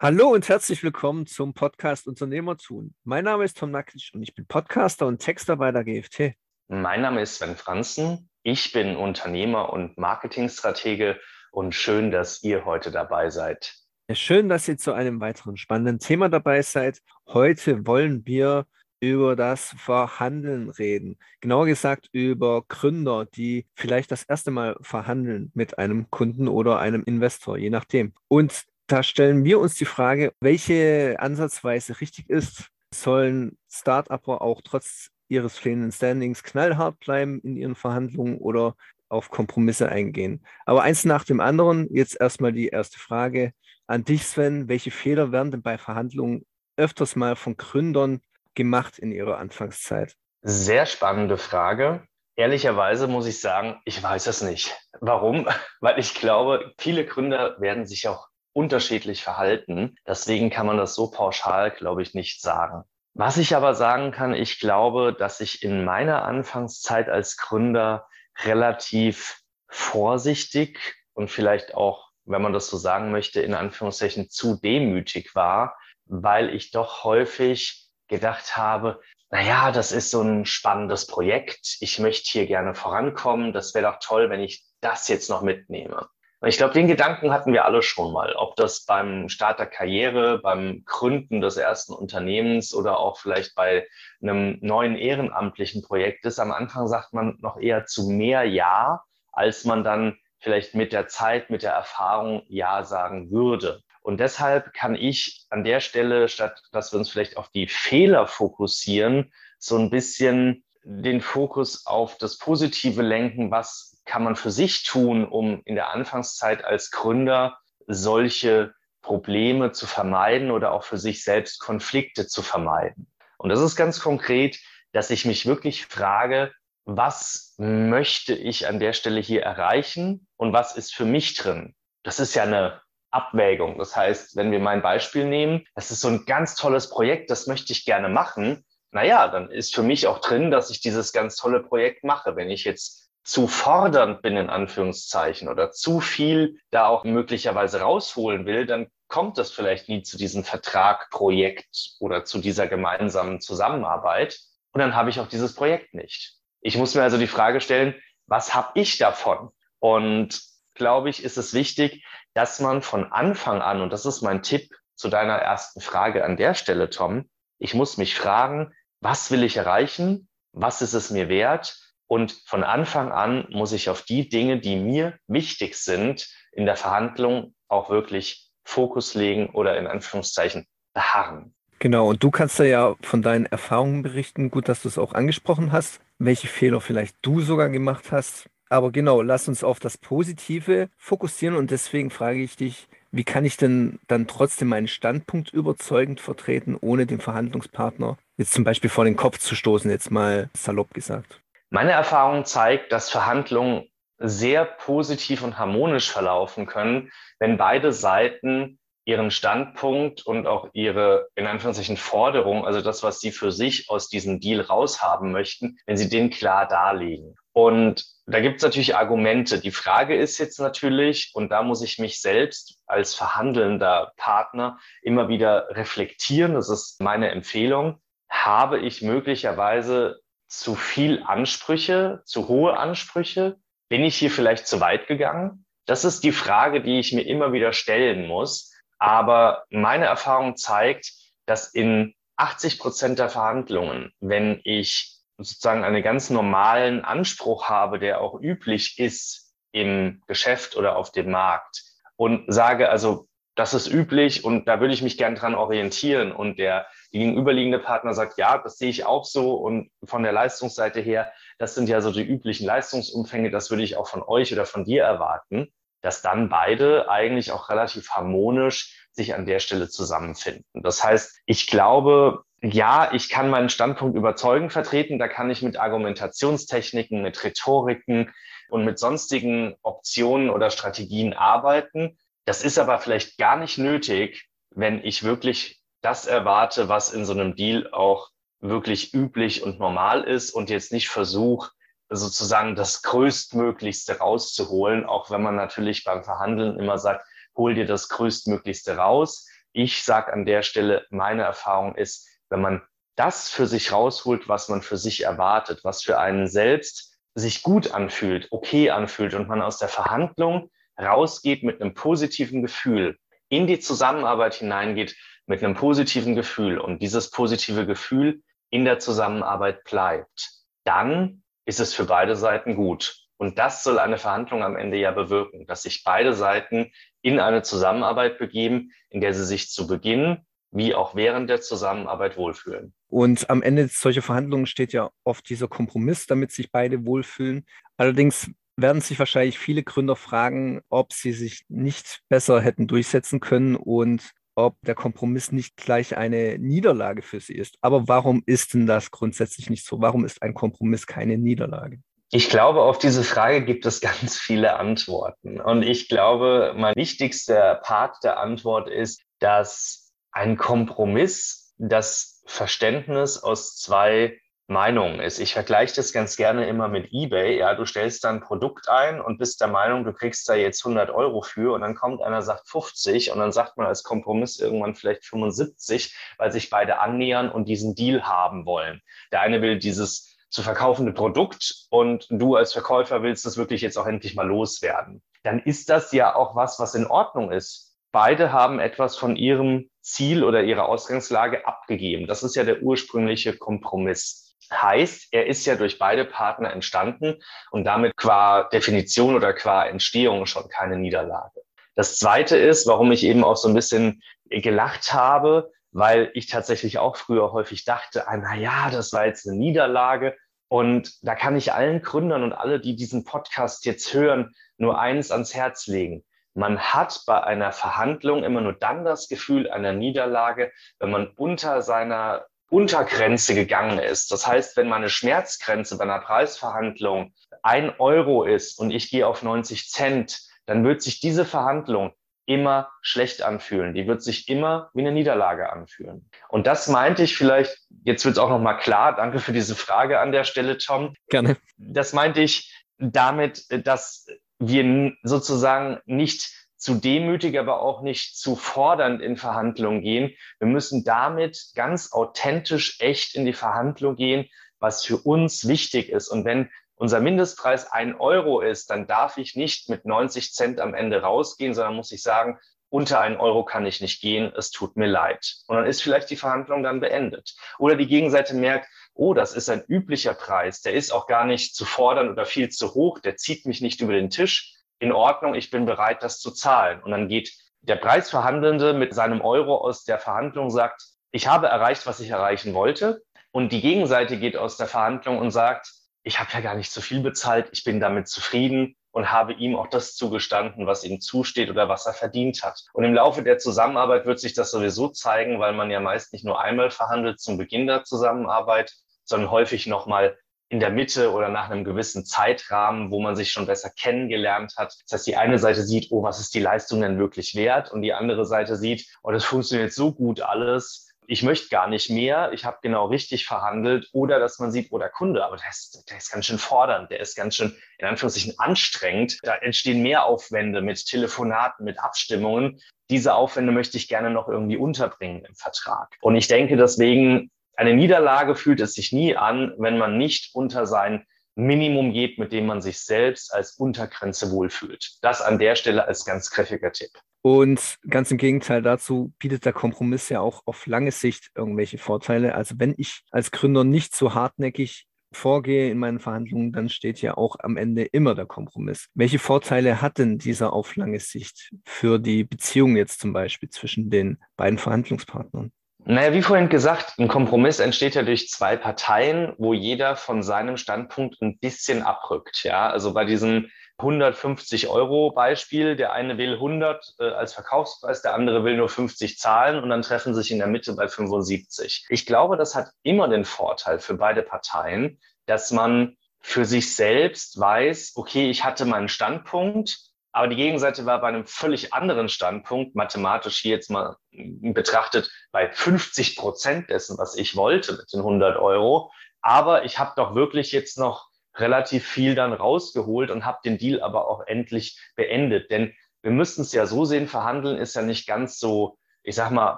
[0.00, 2.94] Hallo und herzlich willkommen zum Podcast Unternehmer tun.
[3.04, 6.34] Mein Name ist Tom Nakic und ich bin Podcaster und Texter bei der GFT.
[6.66, 8.28] Mein Name ist Sven Franzen.
[8.42, 11.20] Ich bin Unternehmer und Marketingstratege
[11.52, 13.72] und schön, dass ihr heute dabei seid.
[14.08, 16.98] Ja, schön, dass ihr zu einem weiteren spannenden Thema dabei seid.
[17.28, 18.66] Heute wollen wir
[18.98, 21.18] über das Verhandeln reden.
[21.40, 27.04] Genauer gesagt über Gründer, die vielleicht das erste Mal verhandeln mit einem Kunden oder einem
[27.04, 28.12] Investor, je nachdem.
[28.28, 32.68] Und da stellen wir uns die Frage, welche Ansatzweise richtig ist.
[32.92, 38.76] Sollen Start-Upper auch trotz ihres fehlenden Standings knallhart bleiben in ihren Verhandlungen oder
[39.08, 40.44] auf Kompromisse eingehen?
[40.66, 41.88] Aber eins nach dem anderen.
[41.94, 43.52] Jetzt erstmal die erste Frage
[43.86, 44.68] an dich, Sven.
[44.68, 46.44] Welche Fehler werden denn bei Verhandlungen
[46.76, 48.20] öfters mal von Gründern
[48.54, 50.14] gemacht in ihrer Anfangszeit?
[50.42, 52.06] Sehr spannende Frage.
[52.36, 54.76] Ehrlicherweise muss ich sagen, ich weiß es nicht.
[55.00, 55.48] Warum?
[55.80, 59.96] Weil ich glaube, viele Gründer werden sich auch unterschiedlich verhalten.
[60.06, 62.84] Deswegen kann man das so pauschal, glaube ich, nicht sagen.
[63.12, 68.08] Was ich aber sagen kann, ich glaube, dass ich in meiner Anfangszeit als Gründer
[68.42, 75.34] relativ vorsichtig und vielleicht auch, wenn man das so sagen möchte, in Anführungszeichen zu demütig
[75.34, 79.00] war, weil ich doch häufig gedacht habe,
[79.30, 81.76] naja, das ist so ein spannendes Projekt.
[81.80, 83.52] Ich möchte hier gerne vorankommen.
[83.52, 86.08] Das wäre doch toll, wenn ich das jetzt noch mitnehme.
[86.46, 90.38] Ich glaube, den Gedanken hatten wir alle schon mal, ob das beim Start der Karriere,
[90.38, 93.86] beim Gründen des ersten Unternehmens oder auch vielleicht bei
[94.20, 96.38] einem neuen ehrenamtlichen Projekt ist.
[96.38, 101.08] Am Anfang sagt man noch eher zu mehr Ja, als man dann vielleicht mit der
[101.08, 103.82] Zeit, mit der Erfahrung Ja sagen würde.
[104.02, 108.26] Und deshalb kann ich an der Stelle, statt dass wir uns vielleicht auf die Fehler
[108.26, 114.84] fokussieren, so ein bisschen den Fokus auf das Positive lenken, was kann man für sich
[114.84, 121.24] tun, um in der Anfangszeit als Gründer solche Probleme zu vermeiden oder auch für sich
[121.24, 123.10] selbst Konflikte zu vermeiden?
[123.38, 124.58] Und das ist ganz konkret,
[124.92, 126.52] dass ich mich wirklich frage,
[126.84, 131.74] was möchte ich an der Stelle hier erreichen und was ist für mich drin?
[132.02, 133.78] Das ist ja eine Abwägung.
[133.78, 137.46] Das heißt, wenn wir mein Beispiel nehmen, das ist so ein ganz tolles Projekt, das
[137.46, 138.64] möchte ich gerne machen.
[138.90, 142.36] Naja, dann ist für mich auch drin, dass ich dieses ganz tolle Projekt mache.
[142.36, 148.46] Wenn ich jetzt zu fordernd bin, in Anführungszeichen, oder zu viel da auch möglicherweise rausholen
[148.46, 154.38] will, dann kommt es vielleicht nie zu diesem Vertrag, Projekt oder zu dieser gemeinsamen Zusammenarbeit.
[154.72, 156.34] Und dann habe ich auch dieses Projekt nicht.
[156.60, 157.94] Ich muss mir also die Frage stellen,
[158.26, 159.50] was habe ich davon?
[159.78, 160.40] Und
[160.74, 162.04] glaube ich, ist es wichtig,
[162.34, 166.36] dass man von Anfang an, und das ist mein Tipp zu deiner ersten Frage an
[166.36, 170.28] der Stelle, Tom, ich muss mich fragen, was will ich erreichen?
[170.52, 171.78] Was ist es mir wert?
[172.06, 176.76] Und von Anfang an muss ich auf die Dinge, die mir wichtig sind, in der
[176.76, 181.54] Verhandlung auch wirklich Fokus legen oder in Anführungszeichen beharren.
[181.78, 184.50] Genau, und du kannst da ja von deinen Erfahrungen berichten.
[184.50, 188.48] Gut, dass du es auch angesprochen hast, welche Fehler vielleicht du sogar gemacht hast.
[188.70, 193.44] Aber genau, lass uns auf das Positive fokussieren und deswegen frage ich dich, wie kann
[193.44, 199.04] ich denn dann trotzdem meinen Standpunkt überzeugend vertreten, ohne den Verhandlungspartner jetzt zum Beispiel vor
[199.04, 201.40] den Kopf zu stoßen, jetzt mal salopp gesagt?
[201.74, 209.32] Meine Erfahrung zeigt, dass Verhandlungen sehr positiv und harmonisch verlaufen können, wenn beide Seiten ihren
[209.32, 214.38] Standpunkt und auch ihre, in Anführungszeichen, Forderung, also das, was sie für sich aus diesem
[214.38, 217.34] Deal raushaben möchten, wenn sie den klar darlegen.
[217.52, 219.58] Und da gibt es natürlich Argumente.
[219.58, 225.26] Die Frage ist jetzt natürlich, und da muss ich mich selbst als verhandelnder Partner immer
[225.26, 227.98] wieder reflektieren, das ist meine Empfehlung,
[228.30, 233.56] habe ich möglicherweise zu viel Ansprüche, zu hohe Ansprüche?
[233.88, 235.64] Bin ich hier vielleicht zu weit gegangen?
[235.86, 238.72] Das ist die Frage, die ich mir immer wieder stellen muss.
[238.98, 241.12] Aber meine Erfahrung zeigt,
[241.46, 248.20] dass in 80 Prozent der Verhandlungen, wenn ich sozusagen einen ganz normalen Anspruch habe, der
[248.20, 251.82] auch üblich ist im Geschäft oder auf dem Markt
[252.16, 256.58] und sage also, das ist üblich und da würde ich mich gern dran orientieren und
[256.58, 261.32] der gegenüberliegende Partner sagt, ja, das sehe ich auch so und von der Leistungsseite her,
[261.58, 264.84] das sind ja so die üblichen Leistungsumfänge, das würde ich auch von euch oder von
[264.84, 270.64] dir erwarten, dass dann beide eigentlich auch relativ harmonisch sich an der Stelle zusammenfinden.
[270.74, 275.78] Das heißt, ich glaube, ja, ich kann meinen Standpunkt überzeugend vertreten, da kann ich mit
[275.78, 278.32] Argumentationstechniken, mit Rhetoriken
[278.68, 282.18] und mit sonstigen Optionen oder Strategien arbeiten.
[282.44, 287.32] Das ist aber vielleicht gar nicht nötig, wenn ich wirklich das erwarte, was in so
[287.32, 288.30] einem Deal auch
[288.60, 291.70] wirklich üblich und normal ist und jetzt nicht versuche,
[292.10, 297.26] sozusagen das Größtmöglichste rauszuholen, auch wenn man natürlich beim Verhandeln immer sagt,
[297.56, 299.48] hol dir das Größtmöglichste raus.
[299.72, 302.82] ich sage an der Stelle, meine Erfahrung ist, wenn man
[303.16, 307.92] das für sich rausholt, was man für sich erwartet, was für einen selbst sich gut
[307.92, 310.70] anfühlt, okay anfühlt und man aus der Verhandlung
[311.00, 313.18] rausgeht mit einem positiven Gefühl,
[313.48, 319.84] in die Zusammenarbeit hineingeht mit einem positiven Gefühl und dieses positive Gefühl in der Zusammenarbeit
[319.84, 320.50] bleibt,
[320.84, 323.20] dann ist es für beide Seiten gut.
[323.36, 327.62] Und das soll eine Verhandlung am Ende ja bewirken, dass sich beide Seiten in eine
[327.62, 330.38] Zusammenarbeit begeben, in der sie sich zu Beginn
[330.70, 332.94] wie auch während der Zusammenarbeit wohlfühlen.
[333.06, 337.64] Und am Ende solcher Verhandlungen steht ja oft dieser Kompromiss, damit sich beide wohlfühlen.
[337.96, 343.76] Allerdings werden sich wahrscheinlich viele Gründer fragen, ob sie sich nicht besser hätten durchsetzen können
[343.76, 347.76] und ob der Kompromiss nicht gleich eine Niederlage für sie ist.
[347.80, 350.00] Aber warum ist denn das grundsätzlich nicht so?
[350.00, 351.98] Warum ist ein Kompromiss keine Niederlage?
[352.30, 355.60] Ich glaube, auf diese Frage gibt es ganz viele Antworten.
[355.60, 363.76] Und ich glaube, mein wichtigster Part der Antwort ist, dass ein Kompromiss das Verständnis aus
[363.76, 365.40] zwei Meinungen ist.
[365.40, 367.58] Ich vergleiche das ganz gerne immer mit eBay.
[367.58, 370.84] Ja, du stellst da ein Produkt ein und bist der Meinung, du kriegst da jetzt
[370.84, 374.58] 100 Euro für und dann kommt einer, sagt 50 und dann sagt man als Kompromiss
[374.58, 379.02] irgendwann vielleicht 75, weil sich beide annähern und diesen Deal haben wollen.
[379.32, 383.98] Der eine will dieses zu verkaufende Produkt und du als Verkäufer willst das wirklich jetzt
[383.98, 385.22] auch endlich mal loswerden.
[385.42, 387.98] Dann ist das ja auch was, was in Ordnung ist.
[388.12, 392.28] Beide haben etwas von ihrem Ziel oder ihrer Ausgangslage abgegeben.
[392.28, 394.43] Das ist ja der ursprüngliche Kompromiss.
[394.72, 400.46] Heißt, er ist ja durch beide Partner entstanden und damit qua Definition oder qua Entstehung
[400.46, 401.60] schon keine Niederlage.
[401.94, 406.98] Das zweite ist, warum ich eben auch so ein bisschen gelacht habe, weil ich tatsächlich
[406.98, 410.36] auch früher häufig dachte, ah, na ja, das war jetzt eine Niederlage.
[410.68, 415.30] Und da kann ich allen Gründern und alle, die diesen Podcast jetzt hören, nur eins
[415.30, 416.24] ans Herz legen.
[416.54, 421.82] Man hat bei einer Verhandlung immer nur dann das Gefühl einer Niederlage, wenn man unter
[421.82, 424.32] seiner Untergrenze gegangen ist.
[424.32, 427.32] Das heißt, wenn meine Schmerzgrenze bei einer Preisverhandlung
[427.62, 432.14] ein Euro ist und ich gehe auf 90 Cent, dann wird sich diese Verhandlung
[432.46, 433.94] immer schlecht anfühlen.
[433.94, 436.28] Die wird sich immer wie eine Niederlage anfühlen.
[436.48, 440.18] Und das meinte ich vielleicht, jetzt wird es auch nochmal klar, danke für diese Frage
[440.18, 441.14] an der Stelle, Tom.
[441.28, 441.56] Gerne.
[441.76, 444.26] Das meinte ich damit, dass
[444.58, 450.36] wir sozusagen nicht zu demütig, aber auch nicht zu fordernd in Verhandlungen gehen.
[450.58, 454.50] Wir müssen damit ganz authentisch, echt in die Verhandlung gehen,
[454.80, 456.28] was für uns wichtig ist.
[456.28, 460.92] Und wenn unser Mindestpreis ein Euro ist, dann darf ich nicht mit 90 Cent am
[460.92, 462.58] Ende rausgehen, sondern muss ich sagen,
[462.90, 465.54] unter einen Euro kann ich nicht gehen, es tut mir leid.
[465.66, 467.56] Und dann ist vielleicht die Verhandlung dann beendet.
[467.78, 471.74] Oder die Gegenseite merkt, oh, das ist ein üblicher Preis, der ist auch gar nicht
[471.74, 474.74] zu fordern oder viel zu hoch, der zieht mich nicht über den Tisch
[475.04, 477.02] in Ordnung, ich bin bereit, das zu zahlen.
[477.02, 477.52] Und dann geht
[477.82, 482.74] der Preisverhandelnde mit seinem Euro aus der Verhandlung, sagt, ich habe erreicht, was ich erreichen
[482.74, 483.22] wollte.
[483.52, 485.92] Und die Gegenseite geht aus der Verhandlung und sagt,
[486.22, 489.76] ich habe ja gar nicht so viel bezahlt, ich bin damit zufrieden und habe ihm
[489.76, 492.80] auch das zugestanden, was ihm zusteht oder was er verdient hat.
[492.94, 496.44] Und im Laufe der Zusammenarbeit wird sich das sowieso zeigen, weil man ja meist nicht
[496.44, 498.92] nur einmal verhandelt zum Beginn der Zusammenarbeit,
[499.24, 503.66] sondern häufig nochmal in der Mitte oder nach einem gewissen Zeitrahmen, wo man sich schon
[503.66, 504.94] besser kennengelernt hat.
[505.04, 507.92] Das heißt, die eine Seite sieht, oh, was ist die Leistung denn wirklich wert?
[507.92, 511.10] Und die andere Seite sieht, oh, das funktioniert so gut alles.
[511.26, 514.08] Ich möchte gar nicht mehr, ich habe genau richtig verhandelt.
[514.12, 517.10] Oder dass man sieht, oh, der Kunde, aber der ist, der ist ganz schön fordernd,
[517.10, 519.38] der ist ganz schön in Anführungszeichen anstrengend.
[519.42, 522.80] Da entstehen mehr Aufwände mit Telefonaten, mit Abstimmungen.
[523.10, 526.16] Diese Aufwände möchte ich gerne noch irgendwie unterbringen im Vertrag.
[526.20, 530.86] Und ich denke deswegen, eine Niederlage fühlt es sich nie an, wenn man nicht unter
[530.86, 531.24] sein
[531.56, 535.18] Minimum geht, mit dem man sich selbst als Untergrenze wohlfühlt.
[535.22, 537.10] Das an der Stelle als ganz kräftiger Tipp.
[537.42, 542.54] Und ganz im Gegenteil dazu bietet der Kompromiss ja auch auf lange Sicht irgendwelche Vorteile.
[542.54, 547.36] Also wenn ich als Gründer nicht so hartnäckig vorgehe in meinen Verhandlungen, dann steht ja
[547.36, 549.08] auch am Ende immer der Kompromiss.
[549.14, 554.10] Welche Vorteile hat denn dieser auf lange Sicht für die Beziehung jetzt zum Beispiel zwischen
[554.10, 555.70] den beiden Verhandlungspartnern?
[556.06, 560.76] Naja, wie vorhin gesagt, ein Kompromiss entsteht ja durch zwei Parteien, wo jeder von seinem
[560.76, 562.62] Standpunkt ein bisschen abrückt.
[562.62, 568.34] Ja, also bei diesem 150 Euro Beispiel, der eine will 100 äh, als Verkaufspreis, der
[568.34, 572.04] andere will nur 50 zahlen und dann treffen sich in der Mitte bei 75.
[572.10, 577.58] Ich glaube, das hat immer den Vorteil für beide Parteien, dass man für sich selbst
[577.58, 582.96] weiß, okay, ich hatte meinen Standpunkt, aber die Gegenseite war bei einem völlig anderen Standpunkt,
[582.96, 588.58] mathematisch hier jetzt mal betrachtet, bei 50 Prozent dessen, was ich wollte mit den 100
[588.58, 589.12] Euro.
[589.42, 594.02] Aber ich habe doch wirklich jetzt noch relativ viel dann rausgeholt und habe den Deal
[594.02, 595.70] aber auch endlich beendet.
[595.70, 599.50] Denn wir müssten es ja so sehen, verhandeln ist ja nicht ganz so ich sag
[599.50, 599.76] mal,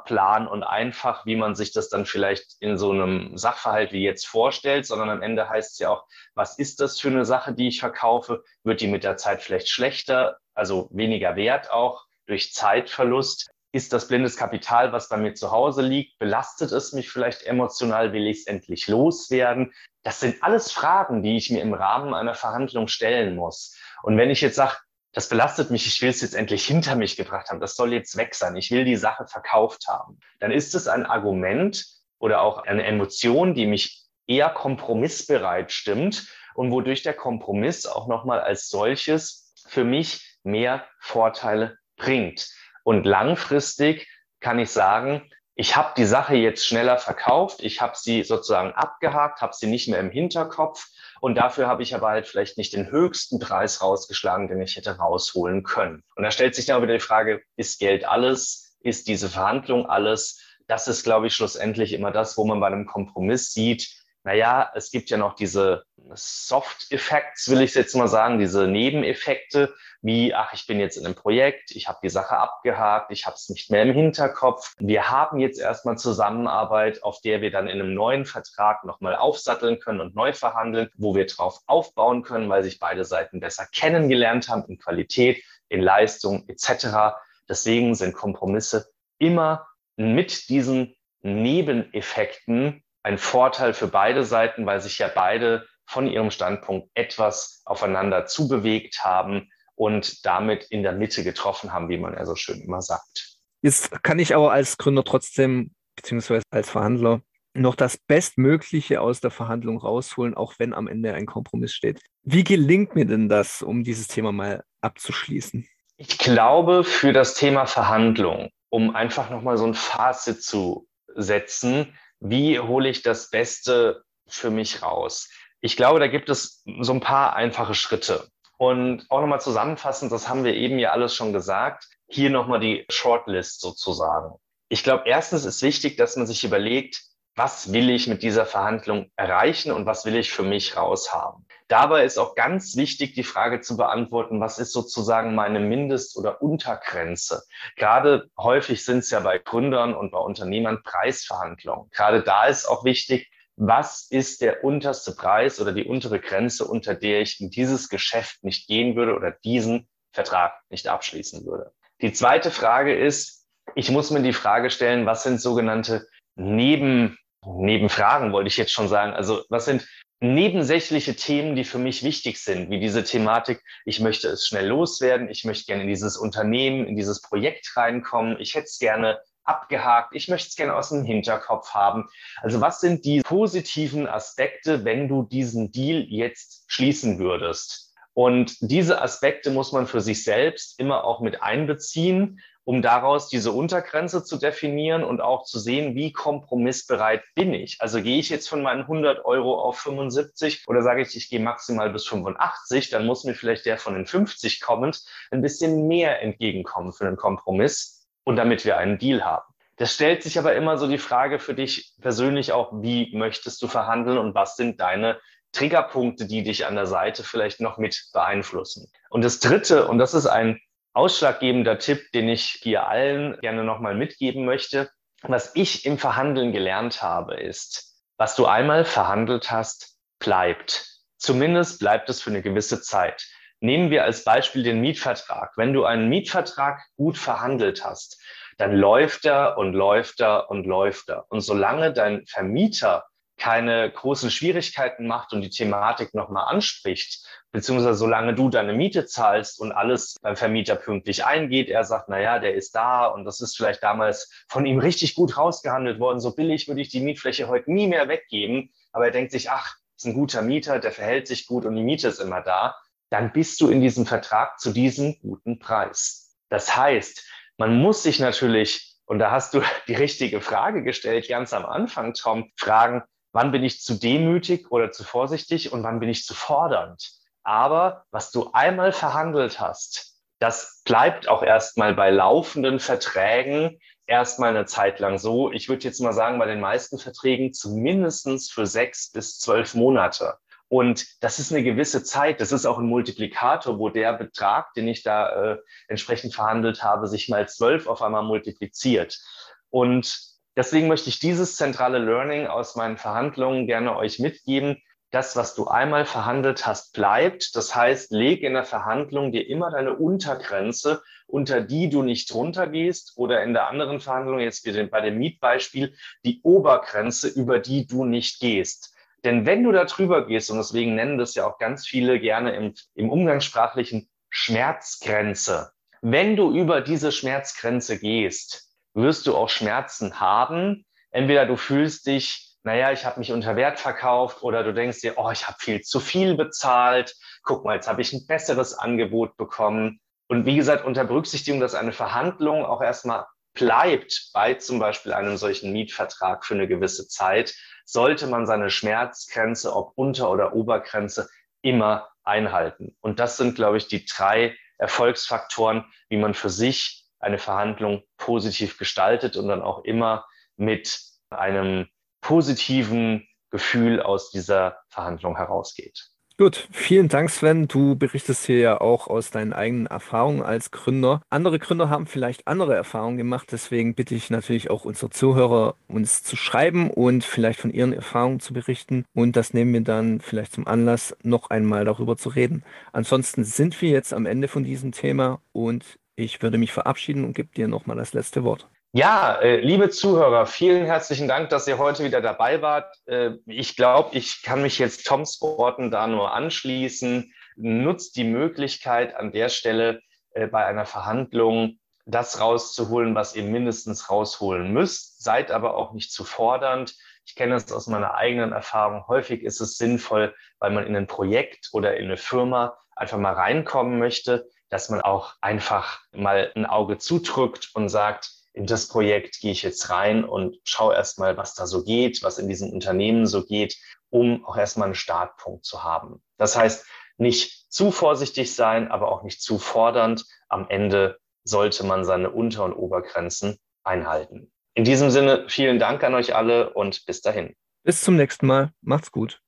[0.05, 4.27] plan und einfach, wie man sich das dann vielleicht in so einem Sachverhalt wie jetzt
[4.27, 7.69] vorstellt, sondern am Ende heißt es ja auch, was ist das für eine Sache, die
[7.69, 8.43] ich verkaufe?
[8.65, 13.49] Wird die mit der Zeit vielleicht schlechter, also weniger wert auch durch Zeitverlust?
[13.71, 16.19] Ist das blindes Kapital, was bei mir zu Hause liegt?
[16.19, 18.13] Belastet es mich vielleicht emotional?
[18.13, 19.73] Will ich es endlich loswerden?
[20.03, 23.77] Das sind alles Fragen, die ich mir im Rahmen einer Verhandlung stellen muss.
[24.03, 24.77] Und wenn ich jetzt sage,
[25.17, 28.19] das belastet mich, ich will es jetzt endlich hinter mich gebracht haben, das soll jetzt
[28.19, 31.87] weg sein, ich will die Sache verkauft haben, dann ist es ein Argument
[32.19, 38.41] oder auch eine Emotion, die mich eher kompromissbereit stimmt und wodurch der Kompromiss auch nochmal
[38.41, 42.51] als solches für mich mehr Vorteile bringt.
[42.85, 44.07] Und langfristig
[44.41, 49.41] kann ich sagen, ich habe die Sache jetzt schneller verkauft, ich habe sie sozusagen abgehakt,
[49.41, 50.87] habe sie nicht mehr im Hinterkopf
[51.21, 54.99] und dafür habe ich aber halt vielleicht nicht den höchsten Preis rausgeschlagen, den ich hätte
[54.99, 56.03] rausholen können.
[56.15, 58.77] Und da stellt sich dann wieder die Frage, ist Geld alles?
[58.81, 60.43] Ist diese Verhandlung alles?
[60.69, 63.89] Das ist, glaube ich, schlussendlich immer das, wo man bei einem Kompromiss sieht,
[64.27, 70.35] naja, es gibt ja noch diese Soft-Effects, will ich jetzt mal sagen, diese Nebeneffekte, wie,
[70.35, 73.49] ach, ich bin jetzt in einem Projekt, ich habe die Sache abgehakt, ich habe es
[73.49, 74.75] nicht mehr im Hinterkopf.
[74.81, 79.79] Wir haben jetzt erstmal Zusammenarbeit, auf der wir dann in einem neuen Vertrag nochmal aufsatteln
[79.79, 84.49] können und neu verhandeln, wo wir drauf aufbauen können, weil sich beide Seiten besser kennengelernt
[84.49, 87.15] haben in Qualität, in Leistung etc.
[87.49, 95.09] Deswegen sind Kompromisse immer mit diesen Nebeneffekten ein Vorteil für beide Seiten, weil sich ja
[95.09, 101.89] beide von ihrem Standpunkt etwas aufeinander zubewegt haben und damit in der Mitte getroffen haben,
[101.89, 103.37] wie man ja so schön immer sagt.
[103.63, 107.21] Jetzt kann ich aber als Gründer trotzdem, beziehungsweise als Verhandler,
[107.55, 112.01] noch das Bestmögliche aus der Verhandlung rausholen, auch wenn am Ende ein Kompromiss steht.
[112.25, 115.67] Wie gelingt mir denn das, um dieses Thema mal abzuschließen?
[115.97, 122.59] Ich glaube, für das Thema Verhandlung, um einfach nochmal so ein Fazit zu setzen, wie
[122.59, 125.29] hole ich das Beste für mich raus?
[125.61, 128.29] Ich glaube, da gibt es so ein paar einfache Schritte.
[128.59, 132.87] Und auch nochmal zusammenfassend, das haben wir eben ja alles schon gesagt, hier nochmal die
[132.89, 134.35] Shortlist sozusagen.
[134.69, 137.03] Ich glaube, erstens ist wichtig, dass man sich überlegt,
[137.37, 141.47] was will ich mit dieser Verhandlung erreichen und was will ich für mich raushaben.
[141.69, 146.41] Dabei ist auch ganz wichtig, die Frage zu beantworten, was ist sozusagen meine Mindest- oder
[146.41, 147.43] Untergrenze?
[147.77, 151.91] Gerade häufig sind es ja bei Gründern und bei Unternehmern Preisverhandlungen.
[151.91, 156.95] Gerade da ist auch wichtig, was ist der unterste Preis oder die untere Grenze, unter
[156.95, 161.73] der ich in dieses Geschäft nicht gehen würde oder diesen Vertrag nicht abschließen würde.
[162.01, 168.33] Die zweite Frage ist, ich muss mir die Frage stellen, was sind sogenannte Neben Nebenfragen
[168.33, 169.13] wollte ich jetzt schon sagen.
[169.13, 169.87] Also was sind
[170.21, 175.29] nebensächliche Themen, die für mich wichtig sind, wie diese Thematik, ich möchte es schnell loswerden,
[175.29, 180.15] ich möchte gerne in dieses Unternehmen, in dieses Projekt reinkommen, ich hätte es gerne abgehakt,
[180.15, 182.09] ich möchte es gerne aus dem Hinterkopf haben.
[182.43, 187.95] Also was sind die positiven Aspekte, wenn du diesen Deal jetzt schließen würdest?
[188.13, 193.53] Und diese Aspekte muss man für sich selbst immer auch mit einbeziehen um daraus diese
[193.53, 197.81] Untergrenze zu definieren und auch zu sehen, wie kompromissbereit bin ich.
[197.81, 201.39] Also gehe ich jetzt von meinen 100 Euro auf 75 oder sage ich, ich gehe
[201.39, 206.21] maximal bis 85, dann muss mir vielleicht der von den 50 kommend ein bisschen mehr
[206.21, 209.45] entgegenkommen für einen Kompromiss und damit wir einen Deal haben.
[209.77, 213.69] Das stellt sich aber immer so die Frage für dich persönlich auch, wie möchtest du
[213.69, 215.21] verhandeln und was sind deine
[215.53, 218.91] Triggerpunkte, die dich an der Seite vielleicht noch mit beeinflussen.
[219.09, 220.61] Und das Dritte, und das ist ein
[220.97, 224.91] ausschlaggebender Tipp, den ich hier allen gerne nochmal mitgeben möchte.
[225.23, 230.87] Was ich im Verhandeln gelernt habe, ist, was du einmal verhandelt hast, bleibt.
[231.19, 233.27] Zumindest bleibt es für eine gewisse Zeit.
[233.61, 235.53] Nehmen wir als Beispiel den Mietvertrag.
[235.57, 238.21] Wenn du einen Mietvertrag gut verhandelt hast,
[238.59, 241.27] dann läuft er und läuft er und läuft er.
[241.29, 243.05] Und solange dein Vermieter
[243.37, 249.61] keine großen Schwierigkeiten macht und die Thematik nochmal anspricht, beziehungsweise solange du deine Miete zahlst
[249.61, 253.41] und alles beim Vermieter pünktlich eingeht, er sagt, na ja, der ist da und das
[253.41, 257.49] ist vielleicht damals von ihm richtig gut rausgehandelt worden, so billig würde ich die Mietfläche
[257.49, 261.27] heute nie mehr weggeben, aber er denkt sich, ach, ist ein guter Mieter, der verhält
[261.27, 262.77] sich gut und die Miete ist immer da,
[263.11, 266.37] dann bist du in diesem Vertrag zu diesem guten Preis.
[266.49, 267.27] Das heißt,
[267.57, 272.15] man muss sich natürlich, und da hast du die richtige Frage gestellt, ganz am Anfang,
[272.15, 273.03] Tom, fragen,
[273.37, 277.13] wann bin ich zu demütig oder zu vorsichtig und wann bin ich zu fordernd.
[277.43, 284.65] Aber was du einmal verhandelt hast, das bleibt auch erstmal bei laufenden Verträgen erstmal eine
[284.65, 285.53] Zeit lang so.
[285.53, 290.39] Ich würde jetzt mal sagen, bei den meisten Verträgen zumindestens für sechs bis zwölf Monate.
[290.69, 292.41] Und das ist eine gewisse Zeit.
[292.41, 297.07] Das ist auch ein Multiplikator, wo der Betrag, den ich da äh, entsprechend verhandelt habe,
[297.07, 299.21] sich mal zwölf auf einmal multipliziert.
[299.69, 304.83] Und deswegen möchte ich dieses zentrale Learning aus meinen Verhandlungen gerne euch mitgeben.
[305.13, 307.55] Das, was du einmal verhandelt hast, bleibt.
[307.55, 313.13] Das heißt, leg in der Verhandlung dir immer deine Untergrenze, unter die du nicht runtergehst
[313.17, 315.95] oder in der anderen Verhandlung, jetzt bei dem Mietbeispiel,
[316.25, 318.95] die Obergrenze, über die du nicht gehst.
[319.25, 322.55] Denn wenn du da drüber gehst, und deswegen nennen das ja auch ganz viele gerne
[322.55, 328.66] im, im umgangssprachlichen Schmerzgrenze, wenn du über diese Schmerzgrenze gehst,
[328.97, 330.85] wirst du auch Schmerzen haben.
[331.11, 335.15] Entweder du fühlst dich, naja, ich habe mich unter Wert verkauft oder du denkst dir,
[335.17, 337.15] oh, ich habe viel zu viel bezahlt.
[337.45, 340.01] Guck mal, jetzt habe ich ein besseres Angebot bekommen.
[340.29, 345.37] Und wie gesagt, unter Berücksichtigung, dass eine Verhandlung auch erstmal bleibt bei zum Beispiel einem
[345.37, 351.29] solchen Mietvertrag für eine gewisse Zeit, sollte man seine Schmerzgrenze, ob Unter- oder Obergrenze,
[351.63, 352.97] immer einhalten.
[353.01, 358.79] Und das sind, glaube ich, die drei Erfolgsfaktoren, wie man für sich eine Verhandlung positiv
[358.79, 361.89] gestaltet und dann auch immer mit einem
[362.21, 366.11] positiven Gefühl aus dieser Verhandlung herausgeht.
[366.39, 367.67] Gut, vielen Dank, Sven.
[367.67, 371.23] Du berichtest hier ja auch aus deinen eigenen Erfahrungen als Gründer.
[371.31, 376.23] Andere Gründer haben vielleicht andere Erfahrungen gemacht, deswegen bitte ich natürlich auch unsere Zuhörer, uns
[376.23, 379.07] zu schreiben und vielleicht von ihren Erfahrungen zu berichten.
[379.15, 382.65] Und das nehmen wir dann vielleicht zum Anlass, noch einmal darüber zu reden.
[382.93, 387.35] Ansonsten sind wir jetzt am Ende von diesem Thema und ich würde mich verabschieden und
[387.35, 388.67] gebe dir nochmal das letzte Wort.
[388.93, 392.97] Ja, äh, liebe Zuhörer, vielen herzlichen Dank, dass ihr heute wieder dabei wart.
[393.05, 397.33] Äh, ich glaube, ich kann mich jetzt Toms Worten da nur anschließen.
[397.57, 404.09] Nutzt die Möglichkeit an der Stelle äh, bei einer Verhandlung das rauszuholen, was ihr mindestens
[404.09, 405.23] rausholen müsst.
[405.23, 406.95] Seid aber auch nicht zu fordernd.
[407.27, 409.07] Ich kenne es aus meiner eigenen Erfahrung.
[409.09, 413.35] Häufig ist es sinnvoll, weil man in ein Projekt oder in eine Firma einfach mal
[413.35, 419.41] reinkommen möchte, dass man auch einfach mal ein Auge zudrückt und sagt, in das Projekt
[419.41, 423.27] gehe ich jetzt rein und schaue erstmal, was da so geht, was in diesem Unternehmen
[423.27, 423.77] so geht,
[424.09, 426.23] um auch erstmal einen Startpunkt zu haben.
[426.39, 426.87] Das heißt,
[427.19, 430.25] nicht zu vorsichtig sein, aber auch nicht zu fordernd.
[430.49, 434.51] Am Ende sollte man seine Unter- und Obergrenzen einhalten.
[434.75, 437.55] In diesem Sinne, vielen Dank an euch alle und bis dahin.
[437.83, 438.73] Bis zum nächsten Mal.
[438.81, 439.41] Macht's gut.